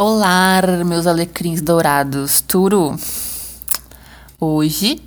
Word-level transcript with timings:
Olá, 0.00 0.62
meus 0.86 1.08
alecrins 1.08 1.60
dourados, 1.60 2.40
tudo? 2.40 2.94
Hoje, 4.38 5.02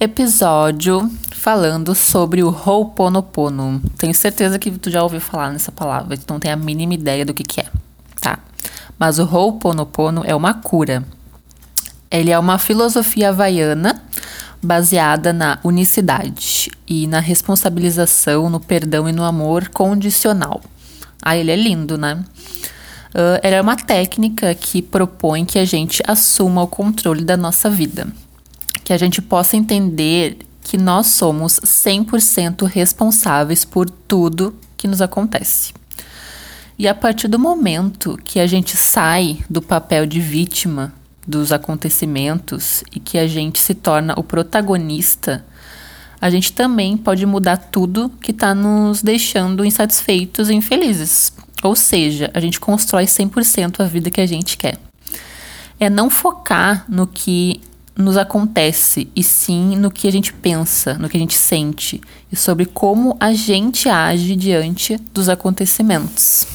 episódio 0.00 1.10
falando 1.32 1.94
sobre 1.94 2.42
o 2.42 2.48
Ho'oponopono. 2.48 3.82
Tenho 3.98 4.14
certeza 4.14 4.58
que 4.58 4.70
tu 4.70 4.88
já 4.90 5.02
ouviu 5.02 5.20
falar 5.20 5.50
nessa 5.50 5.70
palavra, 5.70 6.16
tu 6.16 6.24
não 6.32 6.40
tem 6.40 6.50
a 6.50 6.56
mínima 6.56 6.94
ideia 6.94 7.26
do 7.26 7.34
que, 7.34 7.44
que 7.44 7.60
é, 7.60 7.66
tá? 8.22 8.38
Mas 8.98 9.18
o 9.18 9.24
Ho'oponopono 9.24 10.22
é 10.24 10.34
uma 10.34 10.54
cura. 10.54 11.04
Ele 12.10 12.30
é 12.30 12.38
uma 12.38 12.58
filosofia 12.58 13.28
havaiana 13.28 14.02
baseada 14.62 15.34
na 15.34 15.58
unicidade 15.62 16.70
e 16.88 17.06
na 17.06 17.20
responsabilização, 17.20 18.48
no 18.48 18.58
perdão 18.58 19.06
e 19.06 19.12
no 19.12 19.24
amor 19.24 19.68
condicional. 19.68 20.62
Ah, 21.20 21.36
ele 21.36 21.50
é 21.50 21.56
lindo, 21.56 21.98
né? 21.98 22.24
Uh, 23.14 23.38
ela 23.42 23.56
é 23.56 23.60
uma 23.60 23.76
técnica 23.76 24.54
que 24.54 24.80
propõe 24.80 25.44
que 25.44 25.58
a 25.58 25.64
gente 25.64 26.02
assuma 26.06 26.62
o 26.62 26.66
controle 26.66 27.24
da 27.24 27.36
nossa 27.36 27.68
vida, 27.68 28.06
que 28.82 28.92
a 28.92 28.96
gente 28.96 29.20
possa 29.20 29.56
entender 29.56 30.38
que 30.62 30.78
nós 30.78 31.08
somos 31.08 31.60
100% 31.60 32.64
responsáveis 32.64 33.64
por 33.64 33.90
tudo 33.90 34.54
que 34.76 34.88
nos 34.88 35.02
acontece. 35.02 35.74
E 36.78 36.88
a 36.88 36.94
partir 36.94 37.28
do 37.28 37.38
momento 37.38 38.18
que 38.24 38.40
a 38.40 38.46
gente 38.46 38.76
sai 38.76 39.44
do 39.48 39.60
papel 39.60 40.06
de 40.06 40.20
vítima 40.20 40.92
dos 41.26 41.52
acontecimentos 41.52 42.82
e 42.94 42.98
que 42.98 43.18
a 43.18 43.26
gente 43.26 43.60
se 43.60 43.74
torna 43.74 44.14
o 44.16 44.24
protagonista, 44.24 45.44
a 46.20 46.30
gente 46.30 46.52
também 46.52 46.96
pode 46.96 47.26
mudar 47.26 47.56
tudo 47.56 48.08
que 48.20 48.30
está 48.30 48.54
nos 48.54 49.02
deixando 49.02 49.64
insatisfeitos 49.64 50.48
e 50.48 50.54
infelizes. 50.54 51.32
Ou 51.62 51.76
seja, 51.76 52.30
a 52.34 52.40
gente 52.40 52.58
constrói 52.58 53.04
100% 53.04 53.80
a 53.80 53.84
vida 53.84 54.10
que 54.10 54.20
a 54.20 54.26
gente 54.26 54.56
quer. 54.56 54.78
É 55.78 55.88
não 55.88 56.10
focar 56.10 56.84
no 56.88 57.06
que 57.06 57.60
nos 57.96 58.16
acontece, 58.16 59.08
e 59.14 59.22
sim 59.22 59.76
no 59.76 59.90
que 59.90 60.08
a 60.08 60.12
gente 60.12 60.32
pensa, 60.32 60.94
no 60.94 61.08
que 61.08 61.16
a 61.16 61.20
gente 61.20 61.36
sente 61.36 62.00
e 62.30 62.36
sobre 62.36 62.64
como 62.64 63.16
a 63.20 63.34
gente 63.34 63.88
age 63.88 64.34
diante 64.34 64.96
dos 65.12 65.28
acontecimentos. 65.28 66.46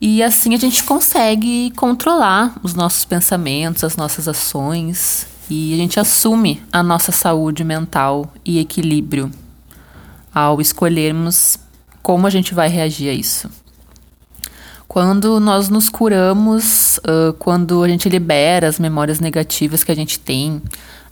E 0.00 0.22
assim 0.22 0.54
a 0.54 0.58
gente 0.58 0.84
consegue 0.84 1.72
controlar 1.76 2.54
os 2.62 2.74
nossos 2.74 3.04
pensamentos, 3.04 3.82
as 3.82 3.96
nossas 3.96 4.28
ações 4.28 5.26
e 5.48 5.72
a 5.72 5.76
gente 5.76 5.98
assume 5.98 6.62
a 6.70 6.82
nossa 6.82 7.10
saúde 7.10 7.64
mental 7.64 8.30
e 8.44 8.58
equilíbrio 8.58 9.30
ao 10.34 10.60
escolhermos 10.60 11.58
como 12.02 12.26
a 12.26 12.30
gente 12.30 12.52
vai 12.52 12.68
reagir 12.68 13.08
a 13.08 13.14
isso. 13.14 13.48
Quando 14.94 15.40
nós 15.40 15.68
nos 15.68 15.88
curamos, 15.88 16.98
uh, 16.98 17.32
quando 17.40 17.82
a 17.82 17.88
gente 17.88 18.08
libera 18.08 18.68
as 18.68 18.78
memórias 18.78 19.18
negativas 19.18 19.82
que 19.82 19.90
a 19.90 19.94
gente 19.96 20.20
tem, 20.20 20.62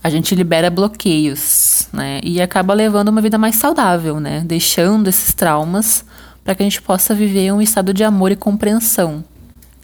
a 0.01 0.09
gente 0.09 0.37
libera 0.37 0.71
bloqueios, 0.71 1.89
né? 1.93 2.21
E 2.23 2.41
acaba 2.41 2.75
levando 2.75 3.09
uma 3.09 3.21
vida 3.21 3.37
mais 3.39 3.57
saudável, 3.57 4.21
né? 4.21 4.45
Deixando 4.47 5.09
esses 5.09 5.35
traumas 5.35 6.05
para 6.45 6.55
que 6.55 6.63
a 6.63 6.65
gente 6.65 6.81
possa 6.81 7.13
viver 7.13 7.51
um 7.51 7.61
estado 7.61 7.93
de 7.93 8.05
amor 8.05 8.31
e 8.31 8.37
compreensão 8.37 9.25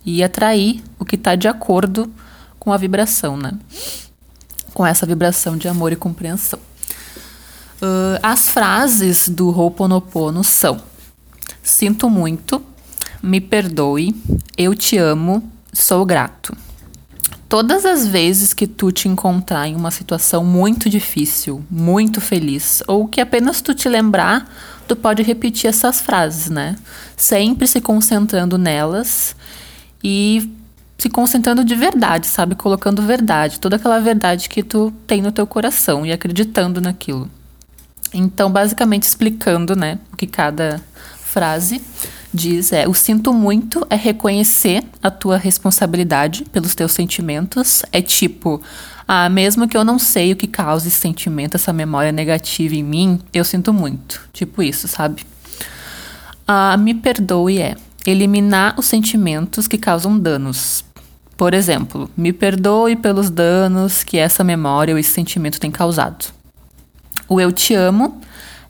e 0.07 0.23
atrair 0.23 0.81
o 0.97 1.05
que 1.05 1.17
está 1.17 1.35
de 1.35 1.49
acordo 1.49 2.09
com 2.57 2.73
a 2.73 2.77
vibração, 2.77 3.37
né? 3.37 3.51
Com 4.73 4.87
essa 4.87 5.05
vibração 5.07 5.57
de 5.57 5.67
amor 5.67 5.91
e 5.91 5.97
compreensão. 5.97 6.61
Uh, 7.83 8.21
as 8.23 8.49
frases 8.49 9.29
do 9.29 9.49
Ho'oponopono 9.49 10.45
são: 10.45 10.81
Sinto 11.65 12.09
muito, 12.09 12.63
me 13.23 13.41
perdoe, 13.41 14.15
eu 14.57 14.75
te 14.75 14.97
amo, 14.97 15.43
sou 15.73 16.05
grato. 16.05 16.57
Todas 17.49 17.87
as 17.87 18.07
vezes 18.07 18.53
que 18.53 18.67
tu 18.67 18.93
te 18.93 19.09
encontrar 19.09 19.67
em 19.67 19.75
uma 19.75 19.91
situação 19.91 20.45
muito 20.45 20.91
difícil, 20.91 21.65
muito 21.71 22.21
feliz, 22.21 22.83
ou 22.87 23.09
que 23.09 23.21
apenas 23.21 23.63
tu 23.63 23.75
te 23.75 23.89
lembrar, 23.89 24.47
tu 24.87 24.95
pode 24.95 25.23
repetir 25.23 25.69
essas 25.69 26.01
frases, 26.01 26.51
né? 26.51 26.77
Sempre 27.17 27.67
se 27.67 27.81
concentrando 27.81 28.59
nelas 28.59 29.35
e 30.05 30.53
se 30.99 31.09
concentrando 31.09 31.65
de 31.65 31.75
verdade, 31.75 32.27
sabe? 32.27 32.55
Colocando 32.55 33.01
verdade, 33.03 33.61
toda 33.61 33.77
aquela 33.77 33.99
verdade 33.99 34.49
que 34.49 34.63
tu 34.63 34.93
tem 35.07 35.23
no 35.23 35.33
teu 35.33 35.47
coração 35.47 36.05
e 36.05 36.13
acreditando 36.13 36.81
naquilo. 36.81 37.31
Então, 38.13 38.51
basicamente 38.51 39.05
explicando, 39.05 39.77
né, 39.77 39.99
o 40.13 40.17
que 40.17 40.27
cada 40.27 40.83
frase 41.23 41.81
diz 42.39 42.73
é: 42.73 42.87
o 42.87 42.95
sinto 42.95 43.35
muito 43.35 43.85
é 43.91 43.97
reconhecer 43.97 44.85
a 45.03 45.11
tua 45.11 45.37
responsabilidade 45.37 46.45
pelos 46.45 46.75
teus 46.75 46.93
sentimentos. 46.93 47.83
É 47.93 48.01
tipo, 48.01 48.63
ah, 49.07 49.29
mesmo 49.29 49.67
que 49.67 49.77
eu 49.77 49.85
não 49.85 49.99
sei 49.99 50.33
o 50.33 50.37
que 50.37 50.47
causa 50.47 50.87
esse 50.87 50.99
sentimento, 51.01 51.57
essa 51.57 51.73
memória 51.73 52.13
negativa 52.13 52.75
em 52.75 52.83
mim, 52.83 53.21
eu 53.33 53.45
sinto 53.45 53.73
muito. 53.73 54.29
Tipo 54.33 54.63
isso, 54.63 54.87
sabe? 54.87 55.27
Ah, 56.47 56.77
me 56.77 56.95
perdoe 56.95 57.61
é 57.61 57.75
eliminar 58.07 58.75
os 58.79 58.87
sentimentos 58.87 59.67
que 59.67 59.77
causam 59.77 60.19
danos. 60.19 60.85
Por 61.37 61.53
exemplo, 61.53 62.11
me 62.17 62.33
perdoe 62.33 62.97
pelos 62.97 63.31
danos 63.31 64.03
que 64.03 64.17
essa 64.17 64.43
memória 64.43 64.95
ou 64.95 64.99
esse 64.99 65.11
sentimento 65.11 65.61
tem 65.61 65.71
causado. 65.71 66.33
O 67.29 67.41
eu 67.41 67.53
te 67.53 67.75
amo 67.75 68.21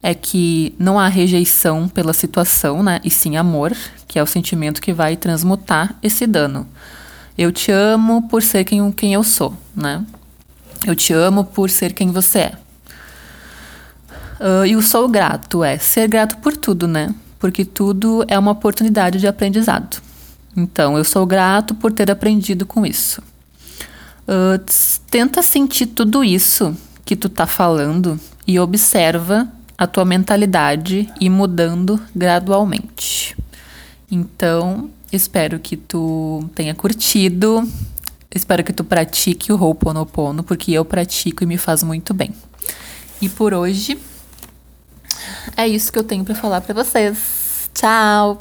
é 0.02 0.14
que 0.14 0.74
não 0.78 0.98
há 0.98 1.08
rejeição 1.08 1.88
pela 1.88 2.12
situação, 2.12 2.82
né? 2.82 3.00
E 3.02 3.10
sim 3.10 3.36
amor, 3.36 3.76
que 4.06 4.18
é 4.18 4.22
o 4.22 4.26
sentimento 4.26 4.80
que 4.80 4.92
vai 4.92 5.16
transmutar 5.16 5.94
esse 6.02 6.26
dano. 6.26 6.66
Eu 7.36 7.52
te 7.52 7.70
amo 7.70 8.28
por 8.28 8.42
ser 8.42 8.64
quem, 8.64 8.90
quem 8.92 9.14
eu 9.14 9.22
sou, 9.22 9.54
né? 9.74 10.04
Eu 10.86 10.94
te 10.94 11.12
amo 11.12 11.44
por 11.44 11.70
ser 11.70 11.92
quem 11.92 12.10
você 12.10 12.38
é. 12.38 12.52
Uh, 14.40 14.66
e 14.66 14.76
o 14.76 14.82
sou 14.82 15.08
grato 15.08 15.64
é 15.64 15.78
ser 15.78 16.08
grato 16.08 16.36
por 16.38 16.56
tudo, 16.56 16.86
né? 16.86 17.12
Porque 17.40 17.64
tudo 17.64 18.24
é 18.28 18.38
uma 18.38 18.52
oportunidade 18.52 19.18
de 19.18 19.26
aprendizado. 19.26 20.00
Então, 20.56 20.96
eu 20.96 21.04
sou 21.04 21.26
grato 21.26 21.74
por 21.74 21.92
ter 21.92 22.10
aprendido 22.10 22.64
com 22.64 22.86
isso. 22.86 23.20
Uh, 24.28 24.62
tenta 25.10 25.42
sentir 25.42 25.86
tudo 25.86 26.22
isso 26.22 26.76
que 27.04 27.16
tu 27.16 27.28
tá 27.28 27.46
falando 27.46 28.18
e 28.46 28.58
observa 28.60 29.48
a 29.78 29.86
tua 29.86 30.04
mentalidade 30.04 31.08
e 31.20 31.30
mudando 31.30 32.02
gradualmente. 32.14 33.36
Então, 34.10 34.90
espero 35.12 35.60
que 35.60 35.76
tu 35.76 36.50
tenha 36.54 36.74
curtido. 36.74 37.62
Espero 38.34 38.64
que 38.64 38.72
tu 38.72 38.82
pratique 38.82 39.52
o 39.52 39.56
Ho'oponopono, 39.56 40.42
porque 40.42 40.72
eu 40.72 40.84
pratico 40.84 41.44
e 41.44 41.46
me 41.46 41.56
faz 41.56 41.82
muito 41.84 42.12
bem. 42.12 42.34
E 43.22 43.28
por 43.28 43.54
hoje 43.54 43.98
é 45.56 45.66
isso 45.66 45.92
que 45.92 45.98
eu 45.98 46.04
tenho 46.04 46.24
para 46.24 46.34
falar 46.34 46.60
para 46.60 46.74
vocês. 46.74 47.70
Tchau. 47.72 48.38